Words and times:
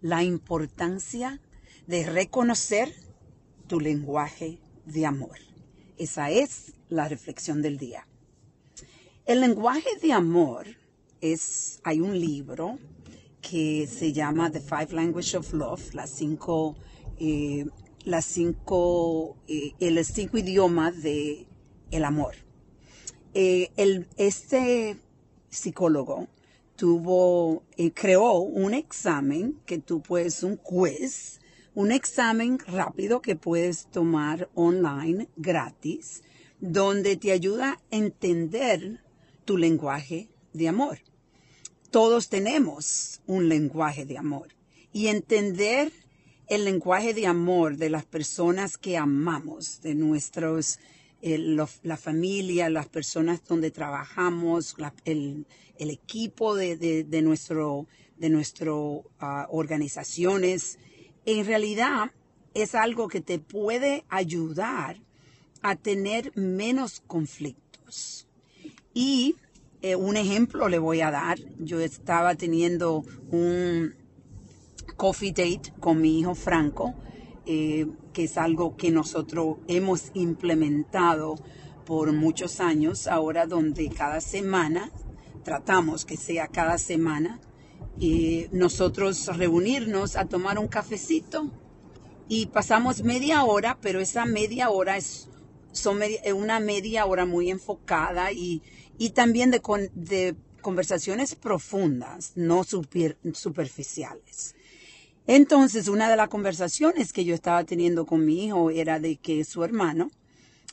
la 0.00 0.22
importancia 0.22 1.40
de 1.86 2.04
reconocer 2.04 2.92
tu 3.66 3.80
lenguaje 3.80 4.58
de 4.86 5.06
amor. 5.06 5.38
Esa 5.98 6.30
es 6.30 6.72
la 6.88 7.08
reflexión 7.08 7.62
del 7.62 7.78
día. 7.78 8.06
El 9.26 9.40
lenguaje 9.40 9.88
de 10.02 10.12
amor 10.12 10.66
es, 11.20 11.80
hay 11.84 12.00
un 12.00 12.18
libro 12.18 12.78
que 13.40 13.86
se 13.86 14.12
llama 14.12 14.50
The 14.50 14.60
Five 14.60 14.88
Languages 14.92 15.34
of 15.34 15.52
Love, 15.52 15.94
las 15.94 16.10
cinco, 16.10 16.76
eh, 17.18 17.66
las 18.04 18.24
cinco, 18.24 19.36
eh, 19.46 19.74
el 19.80 20.04
cinco 20.04 20.38
idiomas 20.38 21.02
de 21.02 21.46
el 21.90 22.04
amor. 22.04 22.34
Eh, 23.34 23.70
el, 23.76 24.08
este 24.16 24.96
psicólogo 25.48 26.28
tuvo, 26.80 27.62
creó 27.92 28.38
un 28.38 28.72
examen 28.72 29.60
que 29.66 29.76
tú 29.76 30.00
puedes, 30.00 30.42
un 30.42 30.56
quiz, 30.56 31.38
un 31.74 31.92
examen 31.92 32.58
rápido 32.58 33.20
que 33.20 33.36
puedes 33.36 33.90
tomar 33.90 34.48
online 34.54 35.28
gratis, 35.36 36.22
donde 36.58 37.18
te 37.18 37.32
ayuda 37.32 37.72
a 37.72 37.80
entender 37.90 39.04
tu 39.44 39.58
lenguaje 39.58 40.30
de 40.54 40.68
amor. 40.68 41.00
Todos 41.90 42.30
tenemos 42.30 43.20
un 43.26 43.50
lenguaje 43.50 44.06
de 44.06 44.16
amor 44.16 44.48
y 44.90 45.08
entender 45.08 45.92
el 46.46 46.64
lenguaje 46.64 47.12
de 47.12 47.26
amor 47.26 47.76
de 47.76 47.90
las 47.90 48.06
personas 48.06 48.78
que 48.78 48.96
amamos, 48.96 49.82
de 49.82 49.94
nuestros, 49.94 50.78
eh, 51.22 51.38
la 51.38 51.96
familia, 51.96 52.70
las 52.70 52.88
personas 52.88 53.44
donde 53.44 53.70
trabajamos, 53.70 54.76
el, 55.04 55.46
equipo 55.78 56.54
de, 56.54 56.76
de, 56.76 57.22
nuestro, 57.22 57.86
de 58.16 58.30
nuestro 58.30 59.04
ah, 59.18 59.46
organizaciones, 59.50 60.78
en 61.26 61.44
realidad 61.44 62.12
es 62.54 62.74
algo 62.74 63.08
que 63.08 63.20
te 63.20 63.38
puede 63.38 64.04
ayudar 64.08 64.96
a 65.62 65.76
tener 65.76 66.32
menos 66.36 67.00
conflictos. 67.06 68.26
Y 68.94 69.36
eh, 69.82 69.96
un 69.96 70.16
ejemplo 70.16 70.68
le 70.68 70.78
voy 70.78 71.00
a 71.00 71.10
dar. 71.10 71.38
Yo 71.58 71.80
estaba 71.80 72.34
teniendo 72.34 73.04
un 73.30 73.94
coffee 74.96 75.32
date 75.32 75.72
con 75.80 76.00
mi 76.00 76.18
hijo 76.18 76.34
Franco, 76.34 76.94
eh, 77.46 77.86
que 78.12 78.24
es 78.24 78.36
algo 78.38 78.76
que 78.76 78.90
nosotros 78.90 79.56
hemos 79.68 80.10
implementado 80.14 81.36
por 81.84 82.12
muchos 82.12 82.60
años, 82.60 83.06
ahora 83.06 83.46
donde 83.46 83.88
cada 83.88 84.20
semana, 84.20 84.90
tratamos 85.42 86.04
que 86.04 86.16
sea 86.16 86.48
cada 86.48 86.78
semana, 86.78 87.40
y 87.98 88.46
nosotros 88.52 89.26
reunirnos 89.36 90.16
a 90.16 90.24
tomar 90.24 90.58
un 90.58 90.68
cafecito 90.68 91.50
y 92.28 92.46
pasamos 92.46 93.02
media 93.02 93.44
hora, 93.44 93.78
pero 93.80 94.00
esa 94.00 94.24
media 94.24 94.70
hora 94.70 94.96
es 94.96 95.28
son 95.72 96.00
una 96.34 96.60
media 96.60 97.06
hora 97.06 97.26
muy 97.26 97.50
enfocada 97.50 98.32
y, 98.32 98.62
y 98.98 99.10
también 99.10 99.50
de, 99.50 100.36
conversaciones 100.60 101.34
profundas, 101.34 102.32
no 102.34 102.64
superficiales. 102.64 104.54
Entonces, 105.32 105.86
una 105.86 106.10
de 106.10 106.16
las 106.16 106.28
conversaciones 106.28 107.12
que 107.12 107.24
yo 107.24 107.36
estaba 107.36 107.62
teniendo 107.62 108.04
con 108.04 108.26
mi 108.26 108.46
hijo 108.46 108.68
era 108.70 108.98
de 108.98 109.14
que 109.14 109.44
su 109.44 109.62
hermano, 109.62 110.10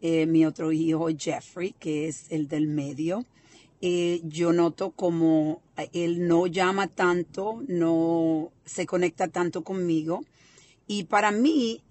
eh, 0.00 0.24
mi 0.24 0.46
otro 0.46 0.72
hijo 0.72 1.08
Jeffrey, 1.14 1.74
que 1.78 2.08
es 2.08 2.24
el 2.30 2.48
del 2.48 2.66
medio, 2.66 3.26
eh, 3.82 4.22
yo 4.24 4.54
noto 4.54 4.92
como 4.92 5.60
él 5.92 6.26
no 6.26 6.46
llama 6.46 6.86
tanto, 6.86 7.62
no 7.68 8.50
se 8.64 8.86
conecta 8.86 9.28
tanto 9.28 9.64
conmigo. 9.64 10.24
Y 10.86 11.04
para 11.04 11.30
mí, 11.30 11.82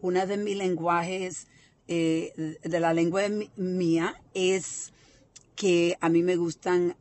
una 0.00 0.26
de 0.26 0.38
mis 0.38 0.56
lenguajes, 0.56 1.46
eh, 1.86 2.58
de 2.64 2.80
la 2.80 2.94
lengua 2.94 3.22
mía, 3.54 4.20
es 4.34 4.92
que 5.54 5.96
a 6.00 6.08
mí 6.08 6.24
me 6.24 6.34
gustan, 6.34 6.96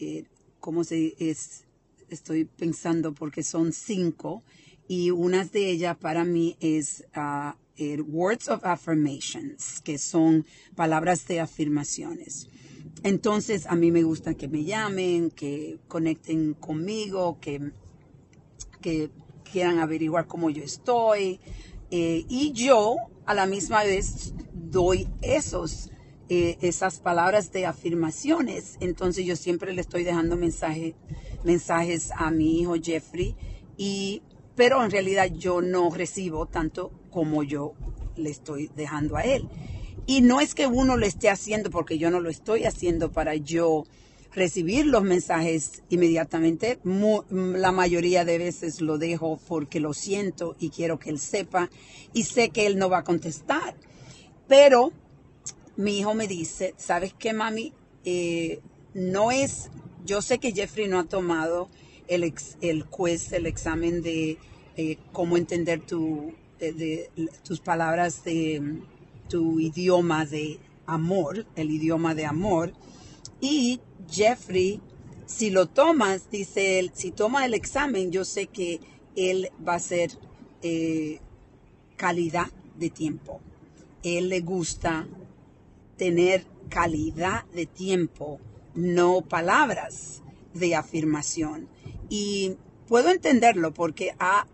eh, 0.00 0.24
¿cómo 0.60 0.82
se 0.82 1.14
es? 1.18 1.65
Estoy 2.08 2.44
pensando 2.44 3.12
porque 3.12 3.42
son 3.42 3.72
cinco 3.72 4.42
y 4.88 5.10
una 5.10 5.44
de 5.44 5.70
ellas 5.70 5.96
para 5.96 6.24
mí 6.24 6.56
es 6.60 7.04
ah, 7.14 7.56
words 8.06 8.48
of 8.48 8.64
affirmations, 8.64 9.80
que 9.82 9.98
son 9.98 10.46
palabras 10.74 11.26
de 11.26 11.40
afirmaciones. 11.40 12.48
Entonces, 13.02 13.66
a 13.66 13.76
mí 13.76 13.90
me 13.90 14.02
gusta 14.02 14.34
que 14.34 14.48
me 14.48 14.64
llamen, 14.64 15.30
que 15.30 15.78
conecten 15.88 16.54
conmigo, 16.54 17.38
que, 17.40 17.72
que 18.80 19.10
quieran 19.50 19.78
averiguar 19.78 20.26
cómo 20.26 20.50
yo 20.50 20.62
estoy. 20.62 21.40
Eh, 21.90 22.24
y 22.28 22.52
yo, 22.52 22.96
a 23.26 23.34
la 23.34 23.46
misma 23.46 23.84
vez, 23.84 24.32
doy 24.52 25.08
esos, 25.22 25.90
eh, 26.28 26.58
esas 26.60 27.00
palabras 27.00 27.52
de 27.52 27.66
afirmaciones. 27.66 28.76
Entonces, 28.80 29.24
yo 29.24 29.36
siempre 29.36 29.72
le 29.72 29.80
estoy 29.80 30.04
dejando 30.04 30.36
mensaje, 30.36 30.94
mensajes 31.44 32.10
a 32.16 32.30
mi 32.30 32.60
hijo 32.60 32.74
Jeffrey, 32.82 33.36
y, 33.76 34.22
pero 34.54 34.82
en 34.84 34.90
realidad 34.90 35.30
yo 35.32 35.62
no 35.62 35.90
recibo 35.90 36.46
tanto 36.46 36.90
como 37.10 37.42
yo 37.42 37.74
le 38.16 38.30
estoy 38.30 38.70
dejando 38.74 39.16
a 39.16 39.22
él. 39.22 39.48
Y 40.06 40.20
no 40.20 40.40
es 40.40 40.54
que 40.54 40.66
uno 40.66 40.96
lo 40.96 41.06
esté 41.06 41.30
haciendo 41.30 41.70
porque 41.70 41.98
yo 41.98 42.10
no 42.10 42.20
lo 42.20 42.30
estoy 42.30 42.64
haciendo 42.64 43.10
para 43.10 43.34
yo 43.34 43.84
recibir 44.36 44.86
los 44.86 45.02
mensajes 45.02 45.82
inmediatamente. 45.88 46.78
la 46.84 47.72
mayoría 47.72 48.24
de 48.24 48.38
veces 48.38 48.80
lo 48.80 48.98
dejo 48.98 49.40
porque 49.48 49.80
lo 49.80 49.94
siento 49.94 50.54
y 50.60 50.70
quiero 50.70 50.98
que 50.98 51.10
él 51.10 51.18
sepa 51.18 51.70
y 52.12 52.24
sé 52.24 52.50
que 52.50 52.66
él 52.66 52.78
no 52.78 52.88
va 52.88 52.98
a 52.98 53.04
contestar. 53.04 53.74
Pero 54.46 54.92
mi 55.76 55.98
hijo 55.98 56.14
me 56.14 56.26
dice, 56.26 56.74
¿sabes 56.76 57.14
qué, 57.14 57.32
mami? 57.32 57.72
Eh, 58.04 58.60
no 58.94 59.30
es, 59.30 59.70
yo 60.04 60.22
sé 60.22 60.38
que 60.38 60.52
Jeffrey 60.52 60.88
no 60.88 60.98
ha 60.98 61.04
tomado 61.04 61.68
el, 62.08 62.24
el 62.60 62.84
el 63.32 63.46
examen 63.46 64.02
de 64.02 64.38
eh, 64.76 64.98
cómo 65.12 65.36
entender 65.36 65.80
tu, 65.80 66.32
de, 66.58 67.10
tus 67.42 67.60
palabras 67.60 68.24
de 68.24 68.80
tu 69.28 69.60
idioma 69.60 70.24
de 70.24 70.58
amor, 70.86 71.46
el 71.56 71.70
idioma 71.70 72.14
de 72.14 72.26
amor. 72.26 72.72
Y 73.40 73.80
Jeffrey, 74.10 74.80
si 75.26 75.50
lo 75.50 75.66
tomas, 75.66 76.30
dice 76.30 76.78
él, 76.78 76.92
si 76.94 77.10
toma 77.10 77.44
el 77.44 77.54
examen, 77.54 78.10
yo 78.12 78.24
sé 78.24 78.46
que 78.46 78.80
él 79.16 79.50
va 79.66 79.74
a 79.74 79.80
ser 79.80 80.10
eh, 80.62 81.20
calidad 81.96 82.48
de 82.78 82.90
tiempo. 82.90 83.40
Él 84.02 84.28
le 84.28 84.40
gusta 84.40 85.06
tener 85.96 86.44
calidad 86.68 87.44
de 87.46 87.66
tiempo, 87.66 88.40
no 88.74 89.22
palabras 89.22 90.22
de 90.54 90.74
afirmación. 90.74 91.68
Y 92.08 92.56
puedo 92.86 93.10
entenderlo 93.10 93.72
porque 93.72 94.14
ha 94.18 94.46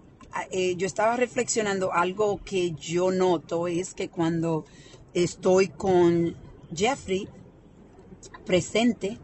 eh, 0.50 0.76
yo 0.76 0.86
estaba 0.86 1.16
reflexionando 1.16 1.92
algo 1.92 2.40
que 2.42 2.72
yo 2.72 3.10
noto 3.10 3.68
es 3.68 3.92
que 3.92 4.08
cuando 4.08 4.64
estoy 5.12 5.68
con 5.68 6.34
Jeffrey 6.74 7.28
presente, 8.46 9.18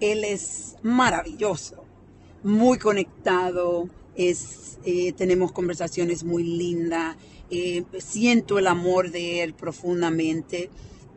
él 0.00 0.24
es 0.24 0.76
maravilloso, 0.82 1.84
muy 2.42 2.78
conectado, 2.78 3.88
es, 4.16 4.78
eh, 4.84 5.12
tenemos 5.12 5.52
conversaciones 5.52 6.24
muy 6.24 6.42
lindas, 6.42 7.16
eh, 7.50 7.84
siento 7.98 8.58
el 8.58 8.66
amor 8.66 9.10
de 9.10 9.42
él 9.42 9.54
profundamente 9.54 10.70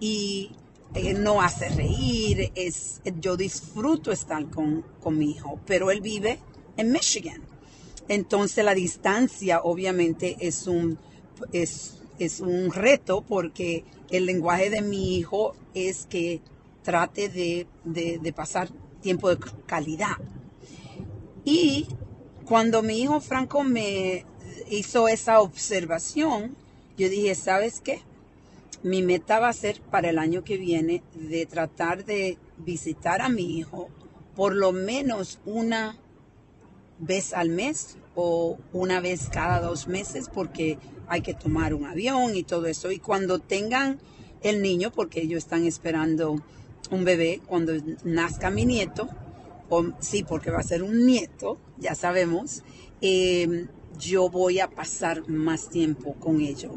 y 0.04 0.52
él 0.96 1.24
no 1.24 1.42
hace 1.42 1.70
reír, 1.70 2.52
es, 2.56 3.00
yo 3.22 3.38
disfruto 3.38 4.12
estar 4.12 4.50
con, 4.50 4.84
con 5.00 5.18
mi 5.18 5.32
hijo, 5.32 5.62
pero 5.66 5.92
él 5.92 6.02
vive 6.02 6.40
en 6.76 6.92
Michigan. 6.92 7.42
Entonces 8.10 8.66
la 8.66 8.76
distancia 8.76 9.62
obviamente 9.64 10.36
es 10.42 10.68
un, 10.68 11.00
es, 11.54 12.02
un 12.42 12.70
reto 12.74 13.22
porque 13.22 13.86
el 14.10 14.26
lenguaje 14.26 14.70
de 14.70 14.82
mi 14.82 15.16
hijo 15.16 15.56
es 15.74 16.06
que 16.06 16.42
trate 16.82 17.30
de, 17.30 17.66
de, 17.86 18.34
pasar 18.34 18.68
tiempo 19.02 19.30
de 19.30 19.38
calidad. 19.66 20.18
Y 21.46 21.88
cuando 22.44 22.84
mi 22.84 23.00
hijo 23.00 23.22
Franco 23.22 23.64
me 23.64 24.26
hizo 24.70 25.08
esa 25.08 25.40
observación, 25.40 26.58
yo 26.98 27.08
dije, 27.08 27.36
¿sabes 27.36 27.80
qué? 27.80 28.02
Mi 28.84 29.02
meta 29.02 29.40
va 29.40 29.50
a 29.50 29.54
ser 29.54 29.82
para 29.82 30.10
el 30.10 30.20
año 30.20 30.44
que 30.44 30.58
viene 30.58 31.04
de 31.16 31.46
tratar 31.46 32.04
de 32.04 32.38
visitar 32.58 33.22
a 33.22 33.30
mi 33.30 33.58
hijo 33.58 33.90
por 34.36 34.56
lo 34.56 34.72
menos 34.72 35.40
una 35.46 35.98
vez 37.00 37.34
al 37.34 37.50
mes 37.50 37.98
o 38.16 38.58
una 38.74 39.00
vez 39.00 39.30
cada 39.30 39.62
dos 39.62 39.88
meses 39.88 40.30
porque 40.30 40.78
hay 41.08 41.22
que 41.22 41.34
tomar 41.34 41.74
un 41.74 41.86
avión 41.86 42.36
y 42.36 42.44
todo 42.44 42.66
eso. 42.66 42.92
Y 42.92 43.00
cuando 43.00 43.40
tengan 43.40 44.00
el 44.42 44.62
niño, 44.62 44.92
porque 44.92 45.22
ellos 45.22 45.44
están 45.44 45.66
esperando 45.66 46.44
un 46.92 47.06
bebé, 47.06 47.42
cuando 47.46 47.74
nazca 48.04 48.50
mi 48.50 48.66
nieto, 48.66 49.08
o, 49.70 49.86
sí, 50.00 50.24
porque 50.24 50.52
va 50.52 50.60
a 50.60 50.64
ser 50.64 50.84
un 50.84 51.06
nieto, 51.06 51.58
ya 51.78 51.96
sabemos, 51.96 52.64
eh, 53.02 53.68
yo 53.98 54.30
voy 54.30 54.60
a 54.60 54.70
pasar 54.70 55.28
más 55.30 55.70
tiempo 55.70 56.16
con 56.16 56.42
ellos. 56.42 56.74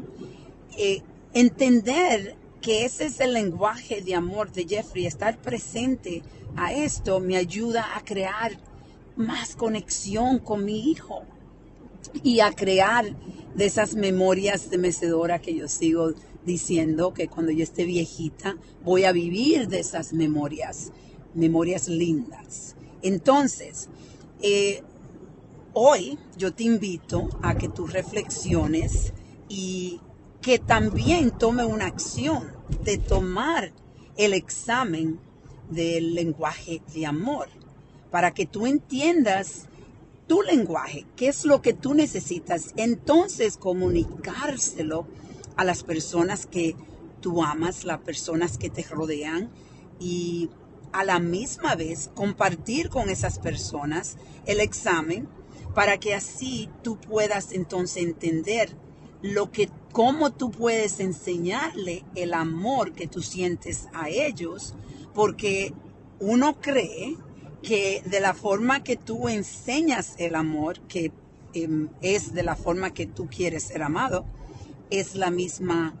Eh, 0.77 1.01
entender 1.39 2.35
que 2.61 2.83
ese 2.83 3.05
es 3.05 3.19
el 3.19 3.33
lenguaje 3.33 4.01
de 4.01 4.15
amor 4.15 4.51
de 4.51 4.65
Jeffrey, 4.65 5.05
estar 5.05 5.39
presente 5.39 6.23
a 6.55 6.73
esto 6.73 7.19
me 7.19 7.37
ayuda 7.37 7.95
a 7.95 8.03
crear 8.03 8.59
más 9.15 9.55
conexión 9.55 10.39
con 10.39 10.65
mi 10.65 10.89
hijo 10.89 11.21
y 12.23 12.39
a 12.39 12.51
crear 12.51 13.05
de 13.53 13.65
esas 13.65 13.93
memorias 13.93 14.71
de 14.71 14.79
mecedora 14.79 15.39
que 15.39 15.53
yo 15.53 15.67
sigo 15.67 16.13
diciendo 16.43 17.13
que 17.13 17.27
cuando 17.27 17.51
yo 17.51 17.63
esté 17.63 17.85
viejita 17.85 18.57
voy 18.83 19.03
a 19.03 19.11
vivir 19.11 19.67
de 19.67 19.79
esas 19.79 20.13
memorias, 20.13 20.91
memorias 21.35 21.87
lindas. 21.87 22.75
Entonces, 23.03 23.89
eh, 24.41 24.81
hoy 25.73 26.17
yo 26.35 26.51
te 26.51 26.63
invito 26.63 27.29
a 27.43 27.55
que 27.55 27.69
tú 27.69 27.85
reflexiones 27.85 29.13
y 29.47 30.01
que 30.47 30.59
también 30.59 31.31
tome 31.31 31.65
una 31.65 31.87
acción 31.87 32.53
de 32.85 32.97
tomar 32.97 33.73
el 34.15 34.33
examen 34.33 35.19
del 35.69 36.15
lenguaje 36.15 36.81
de 36.93 37.05
amor 37.05 37.49
para 38.11 38.33
que 38.33 38.45
tú 38.45 38.65
entiendas 38.65 39.65
tu 40.25 40.41
lenguaje, 40.41 41.05
qué 41.17 41.27
es 41.27 41.43
lo 41.43 41.61
que 41.61 41.73
tú 41.73 41.93
necesitas, 41.93 42.71
entonces 42.77 43.57
comunicárselo 43.57 45.05
a 45.57 45.65
las 45.65 45.83
personas 45.83 46.45
que 46.45 46.77
tú 47.19 47.43
amas, 47.43 47.83
las 47.83 47.99
personas 47.99 48.57
que 48.57 48.69
te 48.69 48.83
rodean 48.83 49.49
y 49.99 50.49
a 50.93 51.03
la 51.03 51.19
misma 51.19 51.75
vez 51.75 52.09
compartir 52.15 52.87
con 52.87 53.09
esas 53.09 53.39
personas 53.39 54.15
el 54.45 54.61
examen 54.61 55.27
para 55.75 55.97
que 55.97 56.15
así 56.15 56.69
tú 56.83 56.97
puedas 56.97 57.51
entonces 57.51 58.01
entender 58.01 58.73
lo 59.21 59.51
que 59.51 59.69
cómo 59.97 60.31
tú 60.31 60.51
puedes 60.51 60.99
enseñarle 60.99 62.03
el 62.13 62.35
amor 62.35 62.93
que 62.93 63.07
tú 63.07 63.23
sientes 63.23 63.87
a 63.93 64.09
ellos, 64.09 64.75
porque 65.15 65.73
uno 66.19 66.61
cree 66.61 67.17
que 67.63 68.03
de 68.05 68.19
la 68.19 68.35
forma 68.35 68.83
que 68.83 68.95
tú 68.95 69.27
enseñas 69.27 70.13
el 70.19 70.35
amor, 70.35 70.79
que 70.81 71.11
em, 71.55 71.89
es 72.03 72.35
de 72.35 72.43
la 72.43 72.55
forma 72.55 72.93
que 72.93 73.07
tú 73.07 73.27
quieres 73.27 73.63
ser 73.63 73.81
amado, 73.81 74.23
es 74.91 75.15
la 75.15 75.31
misma 75.31 75.95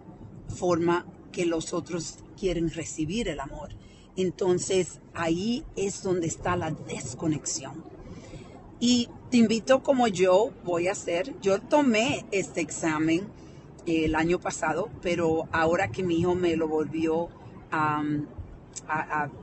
forma 0.47 1.07
que 1.31 1.47
los 1.47 1.73
otros 1.73 2.19
quieren 2.39 2.69
recibir 2.69 3.27
el 3.27 3.39
amor. 3.39 3.69
Entonces 4.15 4.99
ahí 5.15 5.65
es 5.75 6.03
donde 6.03 6.27
está 6.27 6.55
la 6.55 6.69
desconexión. 6.69 7.83
Y 8.79 9.09
te 9.31 9.37
invito 9.37 9.81
como 9.81 10.07
yo 10.07 10.51
voy 10.63 10.87
a 10.87 10.91
hacer, 10.91 11.33
yo 11.41 11.59
tomé 11.59 12.27
este 12.29 12.61
examen 12.61 13.35
el 13.87 14.15
año 14.15 14.39
pasado, 14.39 14.89
pero 15.01 15.47
ahora 15.51 15.89
que 15.89 16.03
mi 16.03 16.19
hijo 16.19 16.35
me 16.35 16.55
lo 16.55 16.67
volvió 16.67 17.29
a, 17.71 18.03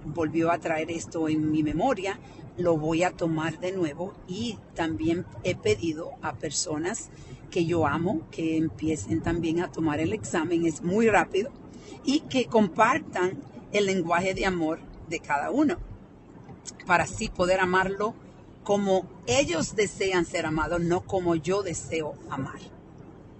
volvió 0.05 0.51
a 0.51 0.59
traer 0.59 0.91
esto 0.91 1.29
en 1.29 1.51
mi 1.51 1.63
memoria, 1.63 2.19
lo 2.57 2.77
voy 2.77 3.03
a 3.03 3.11
tomar 3.11 3.59
de 3.59 3.73
nuevo 3.73 4.13
y 4.29 4.59
también 4.75 5.25
he 5.43 5.57
pedido 5.57 6.13
a 6.23 6.35
personas 6.35 7.11
que 7.51 7.65
yo 7.65 7.87
amo 7.87 8.21
que 8.31 8.57
empiecen 8.57 9.23
también 9.23 9.61
a 9.61 9.73
tomar 9.73 9.99
el 10.01 10.13
examen, 10.13 10.67
es 10.67 10.83
muy 10.83 11.09
rápido, 11.09 11.51
y 12.05 12.21
que 12.21 12.47
compartan 12.47 13.39
el 13.73 13.87
lenguaje 13.87 14.35
de 14.35 14.47
amor 14.47 14.81
de 15.09 15.21
cada 15.21 15.51
uno, 15.51 15.79
para 16.87 17.05
así 17.05 17.29
poder 17.29 17.61
amarlo 17.61 18.15
como 18.63 19.07
ellos 19.27 19.77
desean 19.77 20.25
ser 20.25 20.47
amados, 20.47 20.81
no 20.81 21.03
como 21.03 21.35
yo 21.35 21.63
deseo 21.63 22.15
amar. 22.31 22.74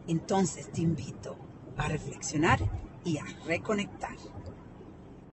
Entonces 0.07 0.71
te 0.73 0.83
invito 0.83 1.37
a 1.77 1.89
reflexionar 1.89 2.61
y 3.05 3.19
a 3.19 3.25
reconectar. 3.47 4.17